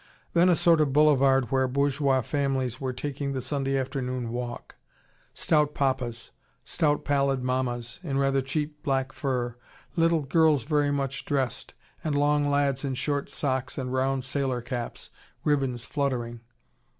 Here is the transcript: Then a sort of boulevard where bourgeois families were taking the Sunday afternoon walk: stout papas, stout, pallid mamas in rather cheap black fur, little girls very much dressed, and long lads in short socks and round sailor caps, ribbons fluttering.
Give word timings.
Then 0.33 0.49
a 0.49 0.55
sort 0.55 0.81
of 0.81 0.93
boulevard 0.93 1.51
where 1.51 1.67
bourgeois 1.67 2.21
families 2.21 2.81
were 2.81 2.91
taking 2.91 3.33
the 3.33 3.39
Sunday 3.43 3.77
afternoon 3.77 4.29
walk: 4.29 4.73
stout 5.31 5.75
papas, 5.75 6.31
stout, 6.65 7.05
pallid 7.05 7.43
mamas 7.43 7.99
in 8.01 8.17
rather 8.17 8.41
cheap 8.41 8.81
black 8.81 9.11
fur, 9.13 9.55
little 9.95 10.23
girls 10.23 10.63
very 10.63 10.89
much 10.89 11.23
dressed, 11.23 11.75
and 12.03 12.17
long 12.17 12.49
lads 12.49 12.83
in 12.83 12.95
short 12.95 13.29
socks 13.29 13.77
and 13.77 13.93
round 13.93 14.23
sailor 14.23 14.59
caps, 14.63 15.11
ribbons 15.43 15.85
fluttering. 15.85 16.39